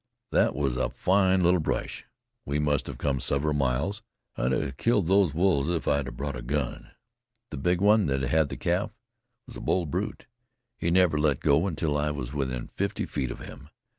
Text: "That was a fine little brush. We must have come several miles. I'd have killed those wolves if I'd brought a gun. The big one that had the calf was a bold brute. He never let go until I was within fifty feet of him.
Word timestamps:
"That 0.31 0.55
was 0.55 0.77
a 0.77 0.89
fine 0.89 1.43
little 1.43 1.59
brush. 1.59 2.05
We 2.43 2.57
must 2.57 2.87
have 2.87 2.97
come 2.97 3.19
several 3.19 3.53
miles. 3.53 4.01
I'd 4.35 4.51
have 4.51 4.77
killed 4.77 5.05
those 5.05 5.35
wolves 5.35 5.69
if 5.69 5.87
I'd 5.87 6.17
brought 6.17 6.35
a 6.35 6.41
gun. 6.41 6.89
The 7.51 7.57
big 7.57 7.81
one 7.81 8.07
that 8.07 8.23
had 8.23 8.49
the 8.49 8.57
calf 8.57 8.89
was 9.45 9.57
a 9.57 9.61
bold 9.61 9.91
brute. 9.91 10.25
He 10.79 10.89
never 10.89 11.19
let 11.19 11.39
go 11.39 11.67
until 11.67 11.95
I 11.95 12.09
was 12.09 12.33
within 12.33 12.69
fifty 12.69 13.05
feet 13.05 13.29
of 13.29 13.41
him. 13.41 13.69